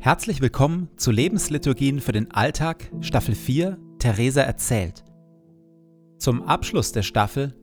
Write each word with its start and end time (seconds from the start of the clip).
Herzlich 0.00 0.40
willkommen 0.40 0.88
zu 0.96 1.10
Lebensliturgien 1.10 2.00
für 2.00 2.12
den 2.12 2.30
Alltag, 2.30 2.88
Staffel 3.00 3.34
4, 3.34 3.78
Theresa 3.98 4.42
erzählt. 4.42 5.02
Zum 6.18 6.44
Abschluss 6.44 6.92
der 6.92 7.02
Staffel 7.02 7.56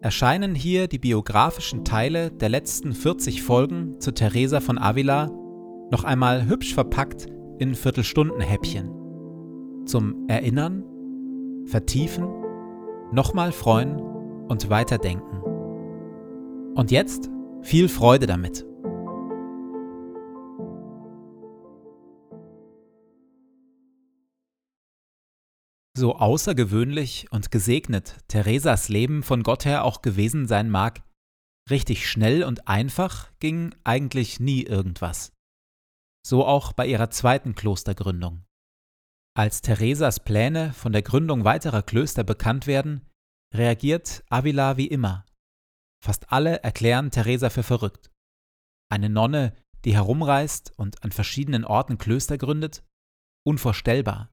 erscheinen 0.00 0.54
hier 0.54 0.88
die 0.88 0.98
biografischen 0.98 1.84
Teile 1.84 2.30
der 2.30 2.48
letzten 2.48 2.94
40 2.94 3.42
Folgen 3.42 4.00
zu 4.00 4.10
Theresa 4.10 4.60
von 4.60 4.78
Avila 4.78 5.26
noch 5.90 6.04
einmal 6.04 6.46
hübsch 6.46 6.72
verpackt 6.72 7.26
in 7.58 7.74
Viertelstundenhäppchen. 7.74 9.84
Zum 9.84 10.26
Erinnern, 10.28 10.82
Vertiefen, 11.66 12.26
nochmal 13.12 13.52
freuen 13.52 14.00
und 14.48 14.70
weiterdenken. 14.70 15.42
Und 16.74 16.90
jetzt 16.90 17.28
viel 17.60 17.90
Freude 17.90 18.26
damit. 18.26 18.64
So 25.94 26.16
außergewöhnlich 26.16 27.30
und 27.30 27.50
gesegnet 27.50 28.16
Theresas 28.28 28.88
Leben 28.88 29.22
von 29.22 29.42
Gott 29.42 29.66
her 29.66 29.84
auch 29.84 30.00
gewesen 30.00 30.46
sein 30.48 30.70
mag, 30.70 31.02
richtig 31.70 32.08
schnell 32.08 32.44
und 32.44 32.66
einfach 32.66 33.30
ging 33.40 33.74
eigentlich 33.84 34.40
nie 34.40 34.62
irgendwas. 34.62 35.32
So 36.26 36.46
auch 36.46 36.72
bei 36.72 36.86
ihrer 36.86 37.10
zweiten 37.10 37.54
Klostergründung. 37.54 38.44
Als 39.36 39.60
Theresas 39.60 40.20
Pläne 40.20 40.72
von 40.72 40.92
der 40.92 41.02
Gründung 41.02 41.44
weiterer 41.44 41.82
Klöster 41.82 42.24
bekannt 42.24 42.66
werden, 42.66 43.06
reagiert 43.54 44.24
Avila 44.30 44.76
wie 44.76 44.86
immer. 44.86 45.26
Fast 46.02 46.32
alle 46.32 46.62
erklären 46.62 47.10
Theresa 47.10 47.50
für 47.50 47.62
verrückt. 47.62 48.10
Eine 48.90 49.08
Nonne, 49.08 49.54
die 49.84 49.94
herumreist 49.94 50.72
und 50.78 51.02
an 51.04 51.12
verschiedenen 51.12 51.64
Orten 51.64 51.98
Klöster 51.98 52.38
gründet? 52.38 52.82
Unvorstellbar. 53.44 54.31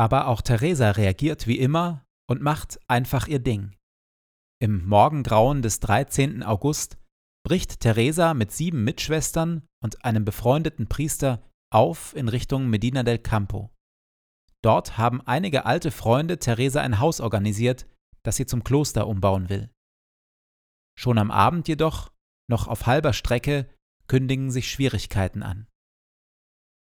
Aber 0.00 0.28
auch 0.28 0.40
Theresa 0.40 0.92
reagiert 0.92 1.46
wie 1.46 1.58
immer 1.58 2.06
und 2.26 2.40
macht 2.40 2.80
einfach 2.88 3.28
ihr 3.28 3.38
Ding. 3.38 3.76
Im 4.58 4.88
Morgengrauen 4.88 5.60
des 5.60 5.78
13. 5.80 6.42
August 6.42 6.96
bricht 7.46 7.80
Theresa 7.80 8.32
mit 8.32 8.50
sieben 8.50 8.82
Mitschwestern 8.82 9.62
und 9.84 10.02
einem 10.02 10.24
befreundeten 10.24 10.86
Priester 10.86 11.42
auf 11.70 12.16
in 12.16 12.28
Richtung 12.28 12.70
Medina 12.70 13.02
del 13.02 13.18
Campo. 13.18 13.68
Dort 14.64 14.96
haben 14.96 15.20
einige 15.20 15.66
alte 15.66 15.90
Freunde 15.90 16.38
Theresa 16.38 16.80
ein 16.80 16.98
Haus 16.98 17.20
organisiert, 17.20 17.86
das 18.22 18.36
sie 18.36 18.46
zum 18.46 18.64
Kloster 18.64 19.06
umbauen 19.06 19.50
will. 19.50 19.70
Schon 20.98 21.18
am 21.18 21.30
Abend 21.30 21.68
jedoch, 21.68 22.10
noch 22.48 22.68
auf 22.68 22.86
halber 22.86 23.12
Strecke, 23.12 23.68
kündigen 24.06 24.50
sich 24.50 24.70
Schwierigkeiten 24.70 25.42
an. 25.42 25.66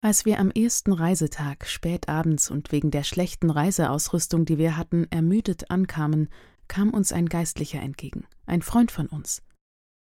Als 0.04 0.26
wir 0.26 0.38
am 0.38 0.50
ersten 0.50 0.92
Reisetag 0.92 1.66
spät 1.66 2.10
abends 2.10 2.50
und 2.50 2.72
wegen 2.72 2.90
der 2.90 3.04
schlechten 3.04 3.48
Reiseausrüstung, 3.48 4.44
die 4.44 4.58
wir 4.58 4.76
hatten, 4.76 5.06
ermüdet 5.10 5.70
ankamen, 5.70 6.28
kam 6.68 6.90
uns 6.90 7.10
ein 7.10 7.24
Geistlicher 7.26 7.80
entgegen, 7.80 8.26
ein 8.44 8.60
Freund 8.60 8.92
von 8.92 9.06
uns. 9.06 9.42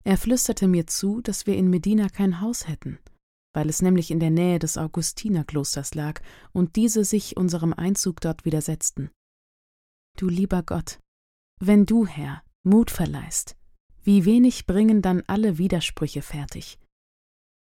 Er 0.02 0.18
flüsterte 0.18 0.66
mir 0.66 0.88
zu, 0.88 1.20
dass 1.20 1.46
wir 1.46 1.56
in 1.56 1.70
Medina 1.70 2.08
kein 2.08 2.40
Haus 2.40 2.66
hätten, 2.66 2.98
weil 3.54 3.68
es 3.68 3.80
nämlich 3.80 4.10
in 4.10 4.18
der 4.18 4.32
Nähe 4.32 4.58
des 4.58 4.76
Augustinerklosters 4.76 5.94
lag 5.94 6.20
und 6.50 6.74
diese 6.74 7.04
sich 7.04 7.36
unserem 7.36 7.72
Einzug 7.72 8.20
dort 8.20 8.44
widersetzten. 8.44 9.12
Du 10.18 10.28
lieber 10.28 10.64
Gott, 10.64 10.98
wenn 11.60 11.86
du, 11.86 12.08
Herr, 12.08 12.42
Mut 12.64 12.90
verleihst, 12.90 13.56
wie 14.02 14.24
wenig 14.24 14.66
bringen 14.66 15.00
dann 15.00 15.22
alle 15.28 15.58
Widersprüche 15.58 16.22
fertig. 16.22 16.80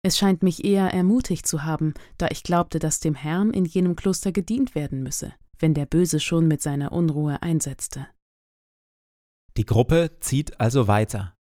Es 0.03 0.17
scheint 0.17 0.43
mich 0.43 0.65
eher 0.65 0.95
ermutigt 0.95 1.47
zu 1.47 1.65
haben, 1.65 1.93
da 2.17 2.29
ich 2.31 2.43
glaubte, 2.43 2.79
dass 2.79 3.01
dem 3.01 3.15
Herrn 3.15 3.53
in 3.53 3.67
jenem 3.67 3.97
Kloster 3.97 4.33
gedient 4.33 4.75
werden 4.75 5.03
müsse, 5.03 5.34
wenn 5.59 5.75
der 5.75 5.87
Böse 5.87 6.20
schon 6.20 6.48
mit 6.48 6.62
seiner 6.62 6.92
Unruhe 6.92 7.42
einsetzte. 7.42 8.09
Die 9.57 9.67
Gruppe 9.67 10.17
zieht 10.20 10.58
also 10.58 10.89
weiter. 10.89 11.35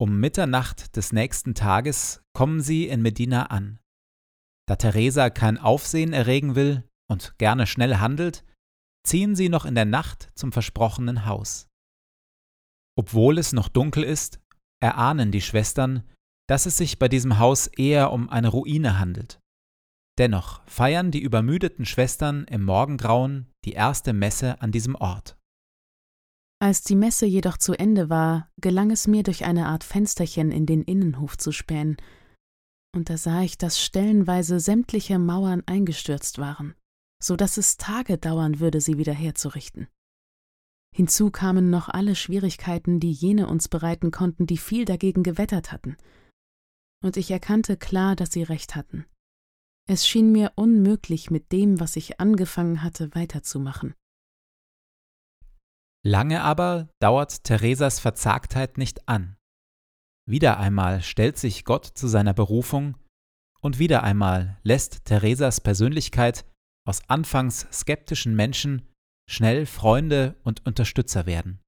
Um 0.00 0.20
Mitternacht 0.20 0.96
des 0.96 1.12
nächsten 1.12 1.54
Tages 1.54 2.22
kommen 2.32 2.60
sie 2.60 2.86
in 2.86 3.02
Medina 3.02 3.46
an. 3.46 3.80
Da 4.66 4.76
Theresa 4.76 5.30
kein 5.30 5.58
Aufsehen 5.58 6.12
erregen 6.12 6.54
will 6.54 6.84
und 7.10 7.36
gerne 7.38 7.66
schnell 7.66 7.96
handelt, 7.96 8.44
ziehen 9.06 9.34
sie 9.34 9.48
noch 9.48 9.64
in 9.64 9.74
der 9.74 9.84
Nacht 9.84 10.30
zum 10.34 10.52
versprochenen 10.52 11.26
Haus. 11.26 11.68
Obwohl 12.96 13.38
es 13.38 13.52
noch 13.52 13.68
dunkel 13.68 14.04
ist, 14.04 14.40
erahnen 14.80 15.32
die 15.32 15.42
Schwestern, 15.42 16.08
dass 16.46 16.66
es 16.66 16.76
sich 16.76 16.98
bei 16.98 17.08
diesem 17.08 17.38
Haus 17.38 17.66
eher 17.66 18.12
um 18.12 18.28
eine 18.28 18.48
Ruine 18.48 18.98
handelt. 18.98 19.40
Dennoch 20.18 20.62
feiern 20.66 21.10
die 21.10 21.22
übermüdeten 21.22 21.86
Schwestern 21.86 22.44
im 22.44 22.64
Morgengrauen 22.64 23.50
die 23.64 23.72
erste 23.72 24.12
Messe 24.12 24.60
an 24.60 24.70
diesem 24.70 24.94
Ort. 24.94 25.36
Als 26.60 26.82
die 26.82 26.94
Messe 26.94 27.26
jedoch 27.26 27.58
zu 27.58 27.74
Ende 27.74 28.10
war, 28.10 28.48
gelang 28.60 28.90
es 28.90 29.06
mir 29.06 29.22
durch 29.22 29.44
eine 29.44 29.66
Art 29.66 29.82
Fensterchen 29.82 30.52
in 30.52 30.66
den 30.66 30.82
Innenhof 30.82 31.36
zu 31.36 31.50
spähen, 31.50 31.96
und 32.94 33.10
da 33.10 33.16
sah 33.16 33.42
ich, 33.42 33.58
dass 33.58 33.82
stellenweise 33.82 34.60
sämtliche 34.60 35.18
Mauern 35.18 35.64
eingestürzt 35.66 36.38
waren, 36.38 36.74
so 37.20 37.34
dass 37.34 37.56
es 37.56 37.76
Tage 37.76 38.18
dauern 38.18 38.60
würde, 38.60 38.80
sie 38.80 38.98
wieder 38.98 39.12
herzurichten. 39.12 39.88
Hinzu 40.94 41.32
kamen 41.32 41.70
noch 41.70 41.88
alle 41.88 42.14
Schwierigkeiten, 42.14 43.00
die 43.00 43.10
jene 43.10 43.48
uns 43.48 43.66
bereiten 43.66 44.12
konnten, 44.12 44.46
die 44.46 44.58
viel 44.58 44.84
dagegen 44.84 45.24
gewettert 45.24 45.72
hatten– 45.72 45.96
und 47.04 47.16
ich 47.16 47.30
erkannte 47.30 47.76
klar, 47.76 48.16
dass 48.16 48.32
sie 48.32 48.42
recht 48.42 48.74
hatten. 48.74 49.06
Es 49.86 50.08
schien 50.08 50.32
mir 50.32 50.52
unmöglich, 50.56 51.30
mit 51.30 51.52
dem, 51.52 51.78
was 51.78 51.96
ich 51.96 52.18
angefangen 52.18 52.82
hatte, 52.82 53.14
weiterzumachen. 53.14 53.94
Lange 56.02 56.42
aber 56.42 56.88
dauert 57.00 57.44
Theresas 57.44 58.00
Verzagtheit 58.00 58.78
nicht 58.78 59.08
an. 59.08 59.36
Wieder 60.26 60.58
einmal 60.58 61.02
stellt 61.02 61.36
sich 61.36 61.64
Gott 61.64 61.84
zu 61.84 62.08
seiner 62.08 62.32
Berufung 62.32 62.96
und 63.60 63.78
wieder 63.78 64.02
einmal 64.02 64.58
lässt 64.62 65.04
Theresas 65.04 65.60
Persönlichkeit 65.60 66.46
aus 66.86 67.08
anfangs 67.08 67.66
skeptischen 67.72 68.34
Menschen 68.34 68.88
schnell 69.30 69.66
Freunde 69.66 70.36
und 70.42 70.64
Unterstützer 70.66 71.26
werden. 71.26 71.60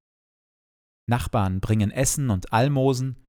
Nachbarn 1.09 1.61
bringen 1.61 1.91
Essen 1.91 2.31
und 2.31 2.53
Almosen, 2.53 3.26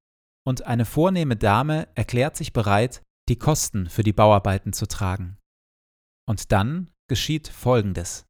und 0.47 0.65
eine 0.65 0.85
vornehme 0.85 1.35
Dame 1.35 1.89
erklärt 1.93 2.37
sich 2.37 2.53
bereit, 2.53 3.03
die 3.27 3.35
Kosten 3.35 3.89
für 3.89 4.01
die 4.01 4.13
Bauarbeiten 4.13 4.71
zu 4.71 4.87
tragen. 4.87 5.35
Und 6.25 6.53
dann 6.53 6.89
geschieht 7.09 7.49
Folgendes. 7.49 8.25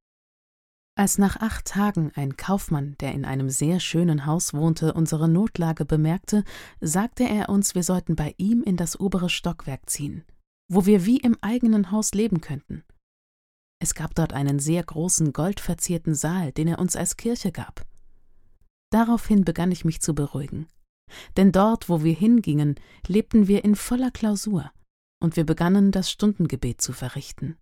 Als 0.97 1.19
nach 1.19 1.35
acht 1.35 1.65
Tagen 1.65 2.11
ein 2.15 2.35
Kaufmann, 2.35 2.95
der 3.01 3.11
in 3.11 3.23
einem 3.23 3.51
sehr 3.51 3.79
schönen 3.79 4.25
Haus 4.25 4.55
wohnte, 4.55 4.95
unsere 4.95 5.29
Notlage 5.29 5.85
bemerkte, 5.85 6.43
sagte 6.81 7.23
er 7.23 7.49
uns, 7.49 7.75
wir 7.75 7.83
sollten 7.83 8.15
bei 8.15 8.33
ihm 8.37 8.63
in 8.63 8.77
das 8.77 8.99
obere 8.99 9.29
Stockwerk 9.29 9.87
ziehen, 9.87 10.25
wo 10.69 10.87
wir 10.87 11.05
wie 11.05 11.17
im 11.17 11.37
eigenen 11.41 11.91
Haus 11.91 12.15
leben 12.15 12.41
könnten. 12.41 12.83
Es 13.79 13.93
gab 13.93 14.15
dort 14.15 14.33
einen 14.33 14.57
sehr 14.57 14.83
großen 14.83 15.33
goldverzierten 15.33 16.15
Saal, 16.15 16.51
den 16.51 16.67
er 16.67 16.79
uns 16.79 16.95
als 16.95 17.15
Kirche 17.15 17.51
gab. 17.51 17.85
Daraufhin 18.89 19.45
begann 19.45 19.71
ich 19.71 19.85
mich 19.85 20.01
zu 20.01 20.15
beruhigen. 20.15 20.65
Denn 21.35 21.51
dort, 21.51 21.89
wo 21.89 22.03
wir 22.03 22.13
hingingen, 22.13 22.75
lebten 23.07 23.47
wir 23.47 23.63
in 23.63 23.75
voller 23.75 24.11
Klausur, 24.11 24.71
und 25.21 25.35
wir 25.35 25.45
begannen 25.45 25.91
das 25.91 26.11
Stundengebet 26.11 26.81
zu 26.81 26.93
verrichten. 26.93 27.57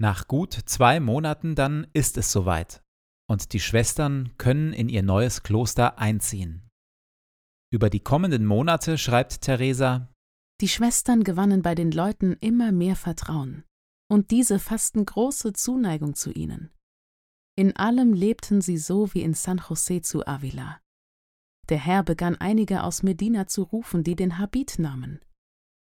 Nach 0.00 0.28
gut 0.28 0.52
zwei 0.52 1.00
Monaten 1.00 1.54
dann 1.54 1.86
ist 1.92 2.18
es 2.18 2.30
soweit, 2.30 2.82
und 3.28 3.52
die 3.52 3.60
Schwestern 3.60 4.32
können 4.38 4.72
in 4.72 4.88
ihr 4.88 5.02
neues 5.02 5.42
Kloster 5.42 5.98
einziehen. 5.98 6.68
Über 7.72 7.90
die 7.90 8.00
kommenden 8.00 8.46
Monate 8.46 8.96
schreibt 8.96 9.42
Theresa 9.42 10.08
Die 10.60 10.68
Schwestern 10.68 11.24
gewannen 11.24 11.62
bei 11.62 11.74
den 11.74 11.90
Leuten 11.90 12.36
immer 12.40 12.72
mehr 12.72 12.96
Vertrauen, 12.96 13.64
und 14.10 14.30
diese 14.30 14.58
fassten 14.58 15.04
große 15.04 15.52
Zuneigung 15.52 16.14
zu 16.14 16.30
ihnen. 16.30 16.70
In 17.56 17.74
allem 17.76 18.12
lebten 18.12 18.60
sie 18.60 18.78
so 18.78 19.12
wie 19.14 19.22
in 19.22 19.34
San 19.34 19.58
José 19.58 20.00
zu 20.00 20.24
Avila. 20.26 20.80
Der 21.68 21.78
Herr 21.78 22.02
begann 22.02 22.36
einige 22.36 22.82
aus 22.82 23.02
Medina 23.02 23.46
zu 23.46 23.62
rufen, 23.62 24.02
die 24.02 24.16
den 24.16 24.38
Habit 24.38 24.78
nahmen. 24.78 25.20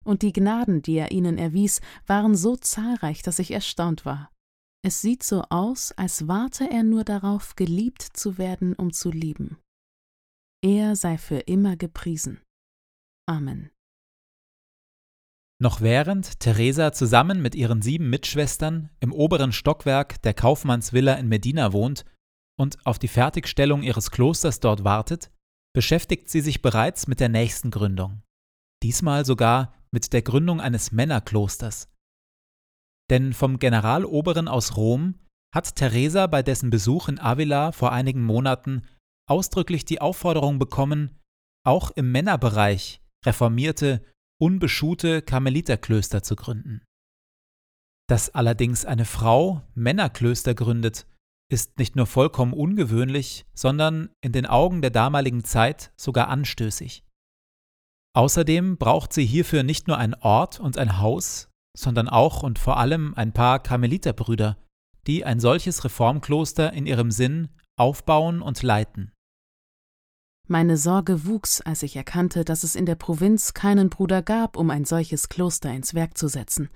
Und 0.06 0.22
die 0.22 0.34
Gnaden, 0.34 0.82
die 0.82 0.96
er 0.96 1.12
ihnen 1.12 1.38
erwies, 1.38 1.82
waren 2.06 2.36
so 2.36 2.56
zahlreich, 2.56 3.22
dass 3.24 3.40
ich 3.40 3.52
erstaunt 3.52 4.06
war. 4.06 4.32
Es 4.86 5.02
sieht 5.02 5.24
so 5.24 5.44
aus, 5.50 5.94
als 5.94 6.28
warte 6.28 6.70
er 6.70 6.84
nur 6.84 7.06
darauf, 7.06 7.56
geliebt 7.56 8.02
zu 8.02 8.38
werden, 8.38 8.74
um 8.74 8.92
zu 8.92 9.12
lieben. 9.12 9.58
Er 10.62 10.96
sei 10.96 11.18
für 11.18 11.40
immer 11.40 11.78
gepriesen. 11.78 12.42
Amen. 13.26 13.72
Noch 15.62 15.80
während 15.80 16.42
Theresa 16.42 16.92
zusammen 16.92 17.42
mit 17.42 17.56
ihren 17.56 17.82
sieben 17.82 18.10
Mitschwestern 18.10 18.90
im 19.00 19.14
oberen 19.14 19.54
Stockwerk 19.54 20.22
der 20.24 20.34
Kaufmannsvilla 20.34 21.14
in 21.14 21.30
Medina 21.30 21.72
wohnt 21.72 22.04
und 22.60 22.86
auf 22.86 23.00
die 23.00 23.08
Fertigstellung 23.08 23.82
ihres 23.82 24.12
Klosters 24.12 24.60
dort 24.60 24.84
wartet, 24.84 25.32
beschäftigt 25.74 26.30
sie 26.30 26.42
sich 26.42 26.62
bereits 26.62 27.08
mit 27.08 27.20
der 27.20 27.30
nächsten 27.30 27.72
Gründung. 27.72 28.22
Diesmal 28.84 29.26
sogar 29.26 29.74
mit 29.92 30.14
der 30.14 30.22
Gründung 30.22 30.62
eines 30.62 30.92
Männerklosters. 30.92 31.90
Denn 33.10 33.34
vom 33.34 33.60
Generaloberen 33.60 34.48
aus 34.48 34.78
Rom 34.78 35.20
hat 35.54 35.76
Teresa 35.76 36.28
bei 36.28 36.42
dessen 36.42 36.70
Besuch 36.70 37.10
in 37.10 37.20
Avila 37.20 37.72
vor 37.72 37.92
einigen 37.92 38.24
Monaten 38.24 38.84
ausdrücklich 39.30 39.86
die 39.86 40.02
Aufforderung 40.02 40.60
bekommen, 40.60 41.20
auch 41.66 41.92
im 41.92 42.12
Männerbereich 42.12 43.02
reformierte, 43.26 44.04
unbeschuhte 44.42 45.22
Karmeliterklöster 45.22 46.24
zu 46.24 46.36
gründen. 46.36 46.82
Dass 48.10 48.30
allerdings 48.32 48.84
eine 48.86 49.06
Frau 49.06 49.62
Männerklöster 49.76 50.54
gründet, 50.54 51.08
ist 51.54 51.78
nicht 51.78 51.96
nur 51.96 52.08
vollkommen 52.08 52.52
ungewöhnlich, 52.52 53.46
sondern 53.54 54.10
in 54.22 54.32
den 54.32 54.46
Augen 54.48 54.82
der 54.82 54.90
damaligen 54.90 55.44
Zeit 55.44 55.94
sogar 55.96 56.28
anstößig. 56.28 57.06
Außerdem 58.16 58.78
braucht 58.78 59.14
sie 59.14 59.26
hierfür 59.26 59.64
nicht 59.64 59.88
nur 59.88 59.98
einen 59.98 60.16
Ort 60.16 60.60
und 60.60 60.78
ein 60.78 61.00
Haus, 61.00 61.50
sondern 61.78 62.10
auch 62.10 62.44
und 62.44 62.60
vor 62.60 62.78
allem 62.78 63.14
ein 63.16 63.34
paar 63.34 63.60
Karmeliterbrüder, 63.60 64.58
die 65.08 65.26
ein 65.26 65.40
solches 65.40 65.84
Reformkloster 65.84 66.74
in 66.74 66.86
ihrem 66.86 67.12
Sinn 67.12 67.50
aufbauen 67.78 68.42
und 68.42 68.62
leiten. 68.62 69.12
Meine 70.48 70.78
Sorge 70.78 71.26
wuchs, 71.26 71.62
als 71.62 71.84
ich 71.84 71.96
erkannte, 71.96 72.44
dass 72.44 72.64
es 72.64 72.76
in 72.76 72.86
der 72.86 72.96
Provinz 72.96 73.54
keinen 73.54 73.90
Bruder 73.90 74.22
gab, 74.22 74.58
um 74.58 74.70
ein 74.70 74.86
solches 74.86 75.30
Kloster 75.30 75.72
ins 75.72 75.94
Werk 75.94 76.18
zu 76.18 76.28
setzen. 76.28 76.70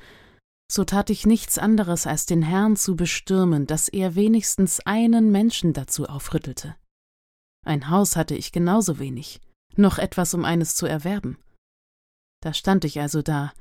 So 0.70 0.84
tat 0.84 1.10
ich 1.10 1.26
nichts 1.26 1.58
anderes, 1.58 2.06
als 2.08 2.26
den 2.26 2.42
Herrn 2.42 2.76
zu 2.76 2.96
bestürmen, 2.96 3.68
dass 3.68 3.88
er 3.88 4.16
wenigstens 4.16 4.80
einen 4.86 5.32
Menschen 5.32 5.74
dazu 5.74 6.06
aufrüttelte. 6.06 6.76
Ein 7.66 7.90
Haus 7.90 8.16
hatte 8.16 8.36
ich 8.36 8.52
genauso 8.52 9.00
wenig, 9.00 9.40
noch 9.76 9.98
etwas, 9.98 10.34
um 10.34 10.44
eines 10.46 10.76
zu 10.76 10.86
erwerben. 10.86 11.38
Da 12.42 12.54
stand 12.54 12.86
ich 12.86 13.00
also 13.00 13.22
da, 13.22 13.54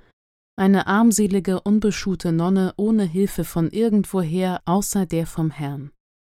eine 0.59 0.87
armselige, 0.87 1.61
unbeschuhte 1.61 2.33
Nonne 2.33 2.73
ohne 2.77 3.05
Hilfe 3.05 3.45
von 3.45 3.71
irgendwoher 3.71 4.63
außer 4.65 5.05
der 5.05 5.27
vom 5.27 5.51
Herrn, 5.51 5.93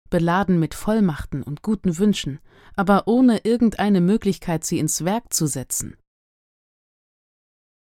beladen 0.09 0.59
mit 0.59 0.73
Vollmachten 0.73 1.41
und 1.41 1.61
guten 1.61 1.97
Wünschen, 1.97 2.39
aber 2.75 3.07
ohne 3.07 3.39
irgendeine 3.45 4.01
Möglichkeit, 4.01 4.65
sie 4.65 4.77
ins 4.79 5.05
Werk 5.05 5.33
zu 5.33 5.47
setzen. 5.47 5.95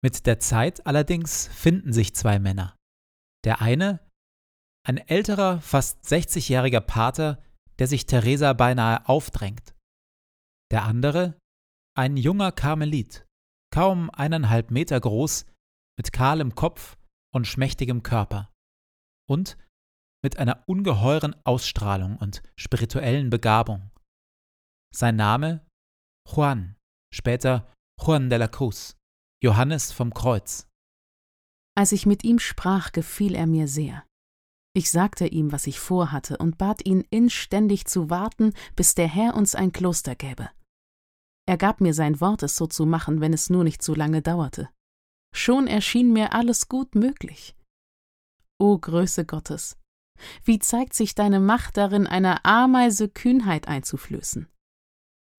Mit 0.04 0.26
der 0.26 0.38
Zeit 0.38 0.86
allerdings 0.86 1.46
finden 1.46 1.94
sich 1.94 2.14
zwei 2.14 2.38
Männer. 2.38 2.76
Der 3.42 3.62
eine, 3.62 4.06
ein 4.86 4.98
älterer, 4.98 5.62
fast 5.62 6.04
60-jähriger 6.04 6.82
Pater, 6.82 7.42
der 7.78 7.86
sich 7.86 8.04
Theresa 8.04 8.52
beinahe 8.52 9.08
aufdrängt. 9.08 9.74
Der 10.70 10.84
andere, 10.84 11.38
ein 11.96 12.18
junger 12.18 12.52
Karmelit, 12.52 13.24
kaum 13.72 14.10
eineinhalb 14.10 14.70
Meter 14.70 15.00
groß, 15.00 15.46
mit 15.96 16.12
kahlem 16.12 16.54
Kopf 16.54 16.98
und 17.34 17.46
schmächtigem 17.46 18.02
Körper 18.02 18.52
und 19.26 19.56
mit 20.22 20.38
einer 20.38 20.64
ungeheuren 20.68 21.34
Ausstrahlung 21.46 22.18
und 22.18 22.42
spirituellen 22.60 23.30
Begabung. 23.30 23.90
Sein 24.94 25.16
Name 25.16 25.66
Juan, 26.28 26.76
später 27.10 27.72
Juan 27.98 28.28
de 28.28 28.38
la 28.38 28.48
Cruz, 28.48 28.98
Johannes 29.44 29.92
vom 29.92 30.14
Kreuz. 30.14 30.66
Als 31.76 31.92
ich 31.92 32.06
mit 32.06 32.24
ihm 32.24 32.38
sprach, 32.38 32.92
gefiel 32.92 33.34
er 33.34 33.46
mir 33.46 33.68
sehr. 33.68 34.02
Ich 34.72 34.90
sagte 34.90 35.26
ihm, 35.26 35.52
was 35.52 35.66
ich 35.66 35.78
vorhatte, 35.78 36.38
und 36.38 36.56
bat 36.56 36.86
ihn 36.86 37.02
inständig 37.10 37.84
zu 37.84 38.08
warten, 38.08 38.54
bis 38.74 38.94
der 38.94 39.06
Herr 39.06 39.34
uns 39.34 39.54
ein 39.54 39.70
Kloster 39.70 40.14
gäbe. 40.14 40.48
Er 41.46 41.58
gab 41.58 41.82
mir 41.82 41.92
sein 41.92 42.22
Wort, 42.22 42.42
es 42.42 42.56
so 42.56 42.66
zu 42.66 42.86
machen, 42.86 43.20
wenn 43.20 43.34
es 43.34 43.50
nur 43.50 43.64
nicht 43.64 43.82
so 43.82 43.94
lange 43.94 44.22
dauerte. 44.22 44.70
Schon 45.34 45.66
erschien 45.66 46.10
mir 46.14 46.32
alles 46.32 46.68
gut 46.68 46.94
möglich. 46.94 47.54
O 48.58 48.78
Größe 48.78 49.26
Gottes, 49.26 49.76
wie 50.44 50.58
zeigt 50.58 50.94
sich 50.94 51.14
deine 51.14 51.38
Macht 51.38 51.76
darin, 51.76 52.06
einer 52.06 52.46
Ameise 52.46 53.10
Kühnheit 53.10 53.68
einzuflößen? 53.68 54.48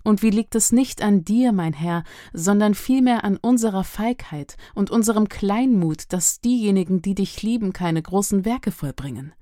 Und 0.05 0.21
wie 0.21 0.29
liegt 0.29 0.53
es 0.53 0.71
nicht 0.71 1.01
an 1.01 1.25
dir, 1.25 1.51
mein 1.51 1.73
Herr, 1.73 2.03
sondern 2.31 2.75
vielmehr 2.75 3.23
an 3.23 3.37
unserer 3.37 3.83
Feigheit 3.83 4.55
und 4.75 4.91
unserem 4.91 5.27
Kleinmut, 5.29 6.13
dass 6.13 6.39
diejenigen, 6.39 7.01
die 7.01 7.15
dich 7.15 7.41
lieben, 7.41 7.73
keine 7.73 8.03
großen 8.03 8.45
Werke 8.45 8.71
vollbringen? 8.71 9.33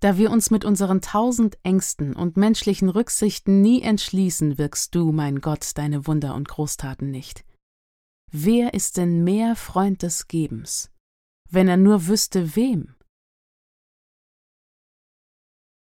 Da 0.00 0.16
wir 0.16 0.30
uns 0.30 0.50
mit 0.50 0.64
unseren 0.64 1.02
tausend 1.02 1.58
Ängsten 1.62 2.16
und 2.16 2.38
menschlichen 2.38 2.88
Rücksichten 2.88 3.60
nie 3.60 3.82
entschließen, 3.82 4.56
wirkst 4.56 4.94
du, 4.94 5.12
mein 5.12 5.42
Gott, 5.42 5.72
deine 5.74 6.06
Wunder 6.06 6.34
und 6.34 6.48
Großtaten 6.48 7.10
nicht. 7.10 7.44
Wer 8.32 8.72
ist 8.72 8.96
denn 8.96 9.22
mehr 9.24 9.56
Freund 9.56 10.02
des 10.02 10.26
Gebens, 10.26 10.90
wenn 11.50 11.68
er 11.68 11.76
nur 11.76 12.06
wüsste, 12.06 12.56
wem? 12.56 12.94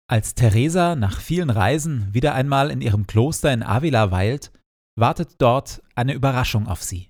Als 0.09 0.35
Teresa 0.35 0.95
nach 0.95 1.19
vielen 1.19 1.49
Reisen 1.49 2.13
wieder 2.13 2.33
einmal 2.33 2.71
in 2.71 2.79
ihrem 2.79 3.07
Kloster 3.07 3.51
in 3.51 3.61
Avila 3.61 4.09
weilt, 4.09 4.53
wartet 4.97 5.35
dort 5.39 5.83
eine 5.95 6.13
Überraschung 6.13 6.67
auf 6.67 6.81
sie. 6.81 7.09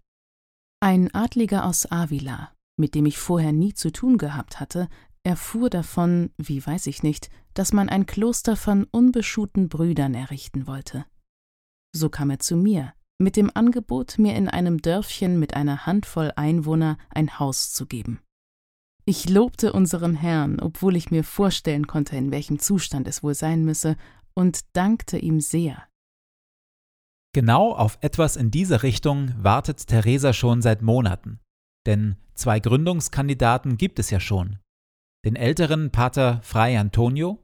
Ein 0.79 1.13
Adliger 1.13 1.65
aus 1.65 1.91
Avila, 1.91 2.51
mit 2.75 2.95
dem 2.95 3.05
ich 3.05 3.19
vorher 3.19 3.51
nie 3.51 3.75
zu 3.75 3.91
tun 3.91 4.17
gehabt 4.17 4.59
hatte, 4.59 4.89
erfuhr 5.23 5.69
davon, 5.69 6.31
wie 6.37 6.65
weiß 6.65 6.87
ich 6.87 7.03
nicht, 7.03 7.29
dass 7.53 7.71
man 7.71 7.87
ein 7.87 8.07
Kloster 8.07 8.55
von 8.55 8.85
unbeschuhten 8.85 9.69
Brüdern 9.69 10.15
errichten 10.15 10.65
wollte. 10.65 11.05
So 11.95 12.09
kam 12.09 12.31
er 12.31 12.39
zu 12.39 12.55
mir, 12.55 12.93
mit 13.19 13.35
dem 13.35 13.51
Angebot, 13.53 14.17
mir 14.17 14.35
in 14.35 14.47
einem 14.47 14.81
Dörfchen 14.81 15.39
mit 15.39 15.55
einer 15.55 15.85
Handvoll 15.85 16.31
Einwohner 16.35 16.97
ein 17.09 17.39
Haus 17.39 17.73
zu 17.73 17.85
geben. 17.85 18.21
Ich 19.09 19.29
lobte 19.29 19.71
unseren 19.71 20.15
Herrn, 20.15 20.59
obwohl 20.59 20.97
ich 20.97 21.11
mir 21.11 21.23
vorstellen 21.23 21.87
konnte, 21.87 22.17
in 22.17 22.29
welchem 22.29 22.59
Zustand 22.59 23.07
es 23.07 23.23
wohl 23.23 23.35
sein 23.35 23.63
müsse, 23.63 23.95
und 24.33 24.75
dankte 24.75 25.17
ihm 25.17 25.39
sehr. 25.39 25.87
Genau 27.33 27.73
auf 27.73 27.97
etwas 28.01 28.35
in 28.35 28.51
diese 28.51 28.83
Richtung 28.83 29.33
wartet 29.41 29.87
Theresa 29.87 30.33
schon 30.33 30.61
seit 30.61 30.81
Monaten. 30.81 31.39
Denn 31.85 32.17
zwei 32.33 32.59
Gründungskandidaten 32.59 33.77
gibt 33.77 33.99
es 33.99 34.09
ja 34.09 34.19
schon. 34.19 34.59
Den 35.23 35.37
älteren 35.37 35.89
Pater 35.89 36.41
Fray 36.43 36.75
Antonio 36.75 37.39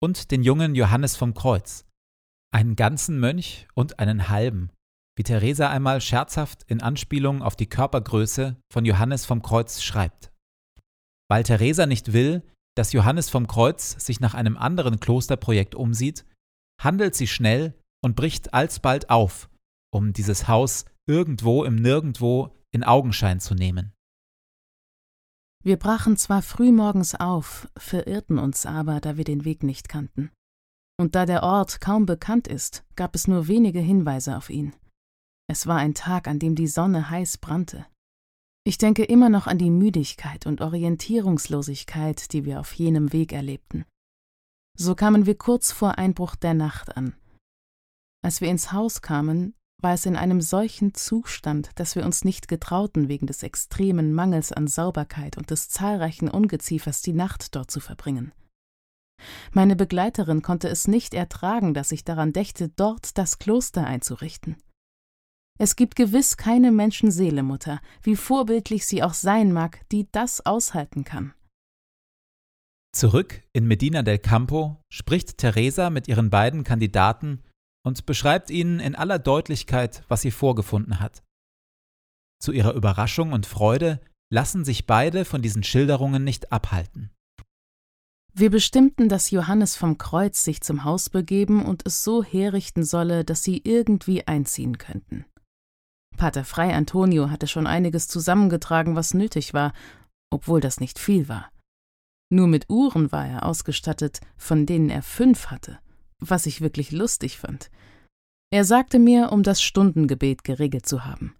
und 0.00 0.30
den 0.30 0.44
jungen 0.44 0.76
Johannes 0.76 1.16
vom 1.16 1.34
Kreuz. 1.34 1.86
Einen 2.54 2.76
ganzen 2.76 3.18
Mönch 3.18 3.66
und 3.74 3.98
einen 3.98 4.28
halben, 4.28 4.70
wie 5.16 5.24
Theresa 5.24 5.70
einmal 5.70 6.00
scherzhaft 6.00 6.62
in 6.68 6.80
Anspielung 6.80 7.42
auf 7.42 7.56
die 7.56 7.68
Körpergröße 7.68 8.56
von 8.72 8.84
Johannes 8.84 9.26
vom 9.26 9.42
Kreuz 9.42 9.82
schreibt. 9.82 10.29
Weil 11.30 11.44
Theresa 11.44 11.86
nicht 11.86 12.12
will, 12.12 12.42
dass 12.76 12.92
Johannes 12.92 13.30
vom 13.30 13.46
Kreuz 13.46 13.92
sich 14.04 14.20
nach 14.20 14.34
einem 14.34 14.56
anderen 14.56 14.98
Klosterprojekt 14.98 15.74
umsieht, 15.74 16.24
handelt 16.80 17.14
sie 17.14 17.28
schnell 17.28 17.74
und 18.02 18.16
bricht 18.16 18.52
alsbald 18.52 19.10
auf, 19.10 19.48
um 19.92 20.12
dieses 20.12 20.48
Haus 20.48 20.86
irgendwo 21.06 21.64
im 21.64 21.76
Nirgendwo 21.76 22.56
in 22.72 22.82
Augenschein 22.82 23.38
zu 23.40 23.54
nehmen. 23.54 23.92
Wir 25.62 25.76
brachen 25.76 26.16
zwar 26.16 26.42
frühmorgens 26.42 27.14
auf, 27.14 27.68
verirrten 27.76 28.38
uns 28.38 28.64
aber, 28.64 29.00
da 29.00 29.16
wir 29.16 29.24
den 29.24 29.44
Weg 29.44 29.62
nicht 29.62 29.88
kannten. 29.88 30.30
Und 30.98 31.14
da 31.14 31.26
der 31.26 31.42
Ort 31.42 31.80
kaum 31.80 32.06
bekannt 32.06 32.48
ist, 32.48 32.84
gab 32.96 33.14
es 33.14 33.28
nur 33.28 33.46
wenige 33.46 33.80
Hinweise 33.80 34.36
auf 34.36 34.48
ihn. 34.50 34.74
Es 35.48 35.66
war 35.66 35.76
ein 35.76 35.94
Tag, 35.94 36.28
an 36.28 36.38
dem 36.38 36.54
die 36.54 36.66
Sonne 36.66 37.10
heiß 37.10 37.38
brannte. 37.38 37.86
Ich 38.64 38.76
denke 38.76 39.04
immer 39.04 39.30
noch 39.30 39.46
an 39.46 39.58
die 39.58 39.70
Müdigkeit 39.70 40.46
und 40.46 40.60
Orientierungslosigkeit, 40.60 42.32
die 42.32 42.44
wir 42.44 42.60
auf 42.60 42.72
jenem 42.72 43.12
Weg 43.12 43.32
erlebten. 43.32 43.84
So 44.76 44.94
kamen 44.94 45.26
wir 45.26 45.36
kurz 45.36 45.72
vor 45.72 45.98
Einbruch 45.98 46.36
der 46.36 46.54
Nacht 46.54 46.96
an. 46.96 47.14
Als 48.22 48.40
wir 48.40 48.48
ins 48.48 48.72
Haus 48.72 49.00
kamen, 49.00 49.54
war 49.82 49.94
es 49.94 50.04
in 50.04 50.14
einem 50.14 50.42
solchen 50.42 50.92
Zustand, 50.92 51.70
dass 51.76 51.94
wir 51.96 52.04
uns 52.04 52.22
nicht 52.24 52.48
getrauten, 52.48 53.08
wegen 53.08 53.26
des 53.26 53.42
extremen 53.42 54.12
Mangels 54.12 54.52
an 54.52 54.66
Sauberkeit 54.66 55.38
und 55.38 55.50
des 55.50 55.70
zahlreichen 55.70 56.28
Ungeziefers 56.28 57.00
die 57.00 57.14
Nacht 57.14 57.56
dort 57.56 57.70
zu 57.70 57.80
verbringen. 57.80 58.32
Meine 59.52 59.76
Begleiterin 59.76 60.42
konnte 60.42 60.68
es 60.68 60.86
nicht 60.86 61.14
ertragen, 61.14 61.74
dass 61.74 61.92
ich 61.92 62.04
daran 62.04 62.32
dächte, 62.32 62.68
dort 62.68 63.16
das 63.18 63.38
Kloster 63.38 63.86
einzurichten. 63.86 64.56
Es 65.60 65.76
gibt 65.76 65.94
gewiss 65.94 66.38
keine 66.38 66.72
Menschenseele, 66.72 67.42
Mutter, 67.42 67.82
wie 68.02 68.16
vorbildlich 68.16 68.86
sie 68.86 69.02
auch 69.02 69.12
sein 69.12 69.52
mag, 69.52 69.86
die 69.90 70.10
das 70.10 70.46
aushalten 70.46 71.04
kann. 71.04 71.34
Zurück 72.96 73.42
in 73.52 73.66
Medina 73.66 74.02
del 74.02 74.18
Campo 74.18 74.78
spricht 74.90 75.36
Teresa 75.36 75.90
mit 75.90 76.08
ihren 76.08 76.30
beiden 76.30 76.64
Kandidaten 76.64 77.42
und 77.84 78.06
beschreibt 78.06 78.48
ihnen 78.48 78.80
in 78.80 78.94
aller 78.94 79.18
Deutlichkeit, 79.18 80.02
was 80.08 80.22
sie 80.22 80.30
vorgefunden 80.30 80.98
hat. 80.98 81.22
Zu 82.42 82.52
ihrer 82.52 82.72
Überraschung 82.72 83.34
und 83.34 83.44
Freude 83.44 84.00
lassen 84.32 84.64
sich 84.64 84.86
beide 84.86 85.26
von 85.26 85.42
diesen 85.42 85.62
Schilderungen 85.62 86.24
nicht 86.24 86.52
abhalten. 86.52 87.10
Wir 88.32 88.48
bestimmten, 88.48 89.10
dass 89.10 89.30
Johannes 89.30 89.76
vom 89.76 89.98
Kreuz 89.98 90.42
sich 90.42 90.62
zum 90.62 90.84
Haus 90.84 91.10
begeben 91.10 91.66
und 91.66 91.86
es 91.86 92.02
so 92.02 92.24
herrichten 92.24 92.82
solle, 92.82 93.26
dass 93.26 93.42
sie 93.42 93.60
irgendwie 93.62 94.26
einziehen 94.26 94.78
könnten. 94.78 95.26
Pater 96.16 96.44
Frei 96.44 96.74
Antonio 96.74 97.30
hatte 97.30 97.46
schon 97.46 97.66
einiges 97.66 98.08
zusammengetragen, 98.08 98.94
was 98.96 99.14
nötig 99.14 99.54
war, 99.54 99.72
obwohl 100.30 100.60
das 100.60 100.80
nicht 100.80 100.98
viel 100.98 101.28
war. 101.28 101.50
Nur 102.32 102.46
mit 102.46 102.70
Uhren 102.70 103.10
war 103.10 103.26
er 103.26 103.44
ausgestattet, 103.44 104.20
von 104.36 104.66
denen 104.66 104.90
er 104.90 105.02
fünf 105.02 105.46
hatte, 105.46 105.80
was 106.20 106.46
ich 106.46 106.60
wirklich 106.60 106.92
lustig 106.92 107.38
fand. 107.38 107.70
Er 108.52 108.64
sagte 108.64 108.98
mir, 108.98 109.32
um 109.32 109.42
das 109.42 109.62
Stundengebet 109.62 110.44
geregelt 110.44 110.86
zu 110.86 111.04
haben. 111.04 111.34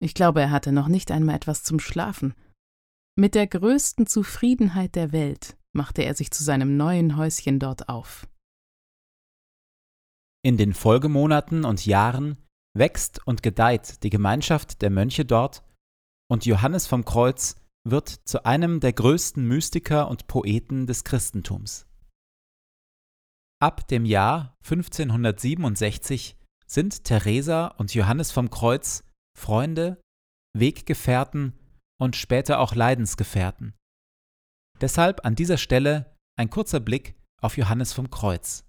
Ich 0.00 0.14
glaube, 0.14 0.42
er 0.42 0.50
hatte 0.50 0.72
noch 0.72 0.88
nicht 0.88 1.10
einmal 1.10 1.36
etwas 1.36 1.62
zum 1.62 1.80
Schlafen. 1.80 2.34
Mit 3.16 3.34
der 3.34 3.46
größten 3.46 4.06
Zufriedenheit 4.06 4.94
der 4.96 5.12
Welt 5.12 5.56
machte 5.72 6.02
er 6.02 6.14
sich 6.14 6.30
zu 6.30 6.42
seinem 6.44 6.76
neuen 6.76 7.16
Häuschen 7.16 7.58
dort 7.58 7.88
auf. 7.88 8.26
In 10.42 10.58
den 10.58 10.74
Folgemonaten 10.74 11.64
und 11.64 11.86
Jahren 11.86 12.36
wächst 12.76 13.26
und 13.26 13.42
gedeiht 13.42 14.02
die 14.02 14.10
Gemeinschaft 14.10 14.82
der 14.82 14.90
Mönche 14.90 15.24
dort, 15.24 15.64
und 16.30 16.46
Johannes 16.46 16.86
vom 16.86 17.04
Kreuz 17.04 17.56
wird 17.86 18.08
zu 18.08 18.44
einem 18.44 18.80
der 18.80 18.92
größten 18.92 19.46
Mystiker 19.46 20.08
und 20.08 20.26
Poeten 20.26 20.86
des 20.86 21.04
Christentums. 21.04 21.86
Ab 23.60 23.86
dem 23.88 24.04
Jahr 24.04 24.56
1567 24.64 26.36
sind 26.66 27.04
Theresa 27.04 27.68
und 27.68 27.94
Johannes 27.94 28.32
vom 28.32 28.50
Kreuz 28.50 29.04
Freunde, 29.38 30.00
Weggefährten 30.56 31.52
und 32.00 32.16
später 32.16 32.58
auch 32.60 32.74
Leidensgefährten. 32.74 33.74
Deshalb 34.80 35.24
an 35.24 35.34
dieser 35.34 35.58
Stelle 35.58 36.16
ein 36.36 36.50
kurzer 36.50 36.80
Blick 36.80 37.14
auf 37.40 37.56
Johannes 37.56 37.92
vom 37.92 38.10
Kreuz. 38.10 38.64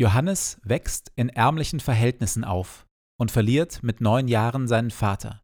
Johannes 0.00 0.60
wächst 0.62 1.12
in 1.16 1.28
ärmlichen 1.28 1.80
Verhältnissen 1.80 2.44
auf 2.44 2.86
und 3.20 3.32
verliert 3.32 3.82
mit 3.82 4.00
neun 4.00 4.28
Jahren 4.28 4.68
seinen 4.68 4.92
Vater. 4.92 5.42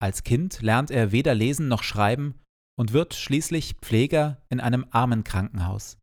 Als 0.00 0.24
Kind 0.24 0.62
lernt 0.62 0.90
er 0.90 1.12
weder 1.12 1.34
lesen 1.34 1.68
noch 1.68 1.82
schreiben 1.82 2.40
und 2.78 2.92
wird 2.92 3.14
schließlich 3.14 3.74
Pfleger 3.82 4.42
in 4.48 4.58
einem 4.58 4.86
Armenkrankenhaus. 4.90 5.98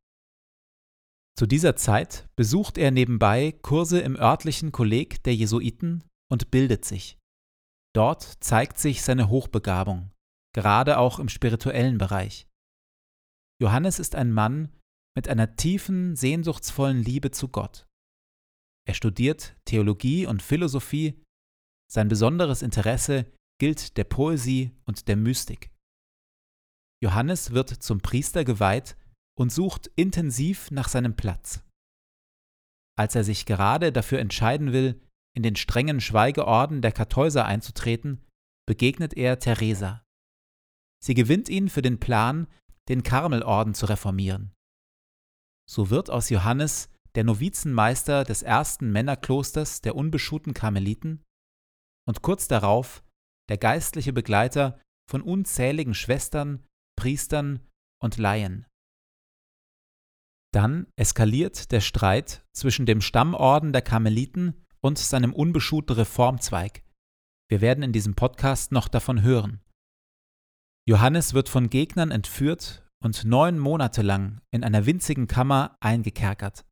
Zu 1.37 1.47
dieser 1.47 1.75
Zeit 1.75 2.29
besucht 2.35 2.77
er 2.77 2.91
nebenbei 2.91 3.53
Kurse 3.61 3.99
im 3.99 4.15
örtlichen 4.15 4.71
Kolleg 4.71 5.23
der 5.23 5.35
Jesuiten 5.35 6.03
und 6.31 6.51
bildet 6.51 6.85
sich. 6.85 7.17
Dort 7.95 8.23
zeigt 8.43 8.77
sich 8.77 9.01
seine 9.01 9.29
Hochbegabung, 9.29 10.11
gerade 10.53 10.99
auch 10.99 11.17
im 11.17 11.29
spirituellen 11.29 11.97
Bereich. 11.97 12.47
Johannes 13.61 13.99
ist 13.99 14.15
ein 14.15 14.31
Mann, 14.31 14.71
mit 15.15 15.27
einer 15.27 15.55
tiefen, 15.55 16.15
sehnsuchtsvollen 16.15 17.03
Liebe 17.03 17.31
zu 17.31 17.47
Gott. 17.47 17.87
Er 18.87 18.93
studiert 18.93 19.55
Theologie 19.65 20.25
und 20.25 20.41
Philosophie, 20.41 21.21
sein 21.91 22.07
besonderes 22.07 22.61
Interesse 22.61 23.25
gilt 23.59 23.97
der 23.97 24.03
Poesie 24.03 24.71
und 24.85 25.07
der 25.07 25.17
Mystik. 25.17 25.71
Johannes 27.01 27.51
wird 27.51 27.69
zum 27.69 28.01
Priester 28.01 28.43
geweiht 28.43 28.97
und 29.37 29.51
sucht 29.51 29.91
intensiv 29.95 30.69
nach 30.71 30.89
seinem 30.89 31.15
Platz. 31.15 31.63
Als 32.97 33.15
er 33.15 33.23
sich 33.23 33.45
gerade 33.45 33.91
dafür 33.91 34.19
entscheiden 34.19 34.73
will, 34.73 35.01
in 35.35 35.43
den 35.43 35.55
strengen 35.55 36.01
Schweigeorden 36.01 36.81
der 36.81 36.91
Kartäuser 36.91 37.45
einzutreten, 37.45 38.25
begegnet 38.67 39.13
er 39.13 39.39
Theresa. 39.39 40.03
Sie 41.01 41.13
gewinnt 41.13 41.47
ihn 41.47 41.69
für 41.69 41.81
den 41.81 41.99
Plan, 41.99 42.47
den 42.89 43.03
Karmelorden 43.03 43.73
zu 43.73 43.85
reformieren. 43.85 44.51
So 45.69 45.91
wird 45.91 46.09
aus 46.09 46.31
Johannes 46.31 46.89
der 47.13 47.23
Novizenmeister 47.23 48.23
des 48.23 48.41
ersten 48.41 48.91
Männerklosters 48.91 49.81
der 49.81 49.95
unbeschuhten 49.95 50.55
Karmeliten 50.55 51.23
und 52.07 52.23
kurz 52.23 52.47
darauf 52.47 53.03
der 53.49 53.59
geistliche 53.59 54.11
Begleiter 54.11 54.79
von 55.07 55.21
unzähligen 55.21 55.93
Schwestern, 55.93 56.65
Priestern 56.95 57.67
und 58.01 58.17
Laien. 58.17 58.65
Dann 60.51 60.87
eskaliert 60.95 61.71
der 61.71 61.81
Streit 61.81 62.43
zwischen 62.51 62.87
dem 62.87 62.99
Stammorden 62.99 63.71
der 63.71 63.83
Karmeliten 63.83 64.65
und 64.81 64.97
seinem 64.97 65.33
unbeschuhten 65.33 65.95
Reformzweig. 65.95 66.83
Wir 67.47 67.61
werden 67.61 67.83
in 67.83 67.93
diesem 67.93 68.15
Podcast 68.15 68.71
noch 68.71 68.87
davon 68.87 69.21
hören. 69.21 69.61
Johannes 70.87 71.35
wird 71.35 71.47
von 71.47 71.69
Gegnern 71.69 72.09
entführt 72.09 72.88
und 73.03 73.23
neun 73.25 73.59
Monate 73.59 74.01
lang 74.01 74.41
in 74.51 74.63
einer 74.63 74.85
winzigen 74.85 75.27
Kammer 75.27 75.77
eingekerkert, 75.79 76.65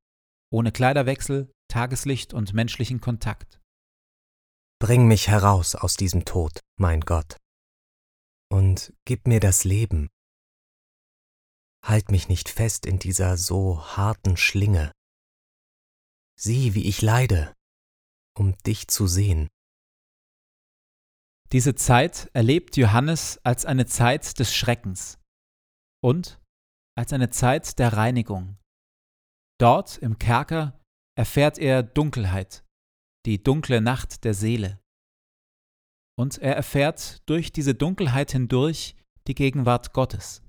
ohne 0.51 0.71
Kleiderwechsel, 0.71 1.51
Tageslicht 1.69 2.33
und 2.33 2.53
menschlichen 2.53 3.01
Kontakt. 3.01 3.59
Bring 4.79 5.07
mich 5.07 5.27
heraus 5.27 5.75
aus 5.75 5.95
diesem 5.95 6.25
Tod, 6.25 6.59
mein 6.77 7.01
Gott, 7.01 7.37
und 8.49 8.93
gib 9.05 9.27
mir 9.27 9.39
das 9.39 9.63
Leben. 9.63 10.09
Halt 11.83 12.11
mich 12.11 12.27
nicht 12.27 12.49
fest 12.49 12.85
in 12.85 12.99
dieser 12.99 13.37
so 13.37 13.81
harten 13.97 14.37
Schlinge. 14.37 14.91
Sieh, 16.39 16.73
wie 16.73 16.85
ich 16.85 17.01
leide, 17.01 17.53
um 18.37 18.57
dich 18.59 18.87
zu 18.87 19.07
sehen. 19.07 19.47
Diese 21.53 21.75
Zeit 21.75 22.29
erlebt 22.33 22.75
Johannes 22.75 23.39
als 23.43 23.65
eine 23.65 23.85
Zeit 23.85 24.37
des 24.37 24.53
Schreckens, 24.53 25.17
und 26.03 26.39
als 26.97 27.13
eine 27.13 27.29
Zeit 27.29 27.79
der 27.79 27.93
Reinigung. 27.93 28.57
Dort 29.59 29.97
im 29.97 30.17
Kerker 30.19 30.79
erfährt 31.17 31.57
er 31.57 31.83
Dunkelheit, 31.83 32.63
die 33.25 33.41
dunkle 33.41 33.81
Nacht 33.81 34.23
der 34.23 34.33
Seele. 34.33 34.79
Und 36.19 36.37
er 36.39 36.55
erfährt 36.55 37.27
durch 37.29 37.51
diese 37.51 37.75
Dunkelheit 37.75 38.31
hindurch 38.31 38.95
die 39.27 39.35
Gegenwart 39.35 39.93
Gottes. 39.93 40.41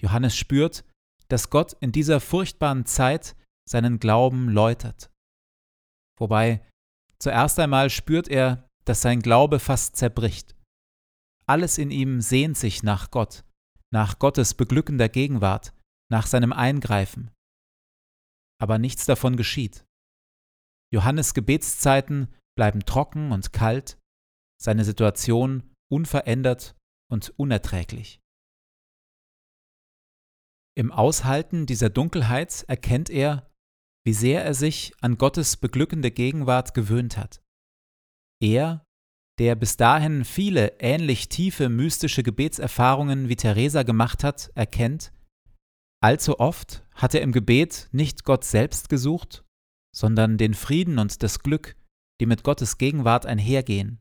Johannes 0.00 0.36
spürt, 0.36 0.84
dass 1.28 1.50
Gott 1.50 1.74
in 1.80 1.92
dieser 1.92 2.20
furchtbaren 2.20 2.86
Zeit 2.86 3.36
seinen 3.68 3.98
Glauben 3.98 4.48
läutert. 4.48 5.10
Wobei 6.18 6.66
zuerst 7.18 7.58
einmal 7.58 7.90
spürt 7.90 8.28
er, 8.28 8.68
dass 8.84 9.02
sein 9.02 9.20
Glaube 9.20 9.58
fast 9.58 9.96
zerbricht. 9.96 10.56
Alles 11.46 11.78
in 11.78 11.90
ihm 11.90 12.20
sehnt 12.20 12.56
sich 12.56 12.82
nach 12.82 13.10
Gott, 13.10 13.44
nach 13.94 14.18
Gottes 14.18 14.54
beglückender 14.54 15.08
Gegenwart, 15.08 15.72
nach 16.10 16.26
seinem 16.26 16.52
Eingreifen. 16.52 17.30
Aber 18.60 18.78
nichts 18.78 19.06
davon 19.06 19.36
geschieht. 19.36 19.86
Johannes 20.92 21.32
Gebetszeiten 21.32 22.34
bleiben 22.56 22.84
trocken 22.84 23.30
und 23.30 23.52
kalt, 23.52 23.98
seine 24.60 24.84
Situation 24.84 25.74
unverändert 25.92 26.76
und 27.10 27.32
unerträglich. 27.38 28.20
Im 30.76 30.90
Aushalten 30.90 31.66
dieser 31.66 31.88
Dunkelheit 31.88 32.64
erkennt 32.66 33.10
er, 33.10 33.48
wie 34.04 34.12
sehr 34.12 34.44
er 34.44 34.54
sich 34.54 34.92
an 35.00 35.18
Gottes 35.18 35.56
beglückende 35.56 36.10
Gegenwart 36.10 36.74
gewöhnt 36.74 37.16
hat. 37.16 37.42
Er 38.42 38.84
der 39.38 39.56
bis 39.56 39.76
dahin 39.76 40.24
viele 40.24 40.78
ähnlich 40.78 41.28
tiefe 41.28 41.68
mystische 41.68 42.22
Gebetserfahrungen 42.22 43.28
wie 43.28 43.36
Teresa 43.36 43.82
gemacht 43.82 44.22
hat, 44.22 44.50
erkennt, 44.54 45.12
allzu 46.00 46.38
oft 46.38 46.84
hat 46.92 47.14
er 47.14 47.22
im 47.22 47.32
Gebet 47.32 47.88
nicht 47.92 48.24
Gott 48.24 48.44
selbst 48.44 48.88
gesucht, 48.88 49.44
sondern 49.94 50.38
den 50.38 50.54
Frieden 50.54 50.98
und 50.98 51.22
das 51.22 51.40
Glück, 51.40 51.76
die 52.20 52.26
mit 52.26 52.44
Gottes 52.44 52.78
Gegenwart 52.78 53.26
einhergehen. 53.26 54.00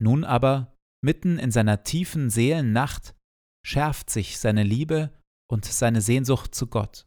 Nun 0.00 0.24
aber, 0.24 0.76
mitten 1.02 1.38
in 1.38 1.50
seiner 1.50 1.84
tiefen 1.84 2.28
Seelennacht, 2.28 3.14
schärft 3.64 4.10
sich 4.10 4.38
seine 4.38 4.62
Liebe 4.62 5.10
und 5.50 5.64
seine 5.64 6.00
Sehnsucht 6.00 6.54
zu 6.54 6.66
Gott. 6.66 7.06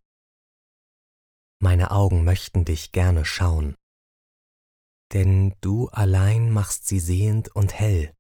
Meine 1.62 1.92
Augen 1.92 2.24
möchten 2.24 2.66
dich 2.66 2.92
gerne 2.92 3.26
schauen, 3.26 3.76
denn 5.14 5.56
du 5.62 5.88
allein 5.90 6.52
machst 6.52 6.88
sie 6.88 7.00
sehend 7.00 7.56
und 7.56 7.74
hell. 7.74 8.14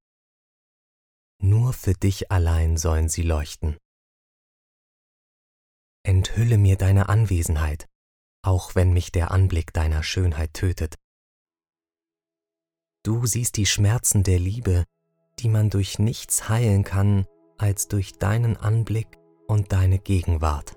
Nur 1.41 1.73
für 1.73 1.93
dich 1.93 2.31
allein 2.31 2.77
sollen 2.77 3.09
sie 3.09 3.23
leuchten. 3.23 3.77
Enthülle 6.03 6.57
mir 6.57 6.77
deine 6.77 7.09
Anwesenheit, 7.09 7.87
auch 8.43 8.75
wenn 8.75 8.93
mich 8.93 9.11
der 9.11 9.31
Anblick 9.31 9.73
deiner 9.73 10.03
Schönheit 10.03 10.53
tötet. 10.53 10.95
Du 13.03 13.25
siehst 13.25 13.57
die 13.57 13.65
Schmerzen 13.65 14.23
der 14.23 14.39
Liebe, 14.39 14.85
die 15.39 15.49
man 15.49 15.69
durch 15.69 15.99
nichts 15.99 16.49
heilen 16.49 16.83
kann 16.83 17.25
als 17.57 17.87
durch 17.87 18.13
deinen 18.13 18.57
Anblick 18.57 19.17
und 19.47 19.71
deine 19.71 19.99
Gegenwart. 19.99 20.74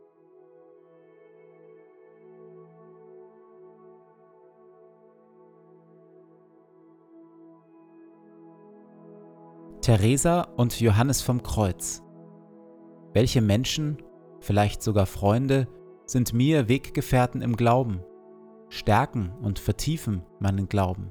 Theresa 9.89 10.43
und 10.43 10.79
Johannes 10.83 11.23
vom 11.23 11.43
Kreuz. 11.43 12.03
Welche 13.15 13.41
Menschen, 13.41 13.97
vielleicht 14.39 14.83
sogar 14.83 15.07
Freunde, 15.07 15.67
sind 16.05 16.35
mir 16.35 16.69
Weggefährten 16.69 17.41
im 17.41 17.57
Glauben, 17.57 18.03
stärken 18.69 19.33
und 19.41 19.59
vertiefen 19.59 20.27
meinen 20.41 20.69
Glauben. 20.69 21.11